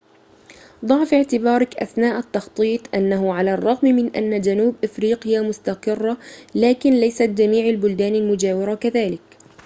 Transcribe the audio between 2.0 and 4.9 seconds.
التخطيط أنه على الرغم من أن جنوب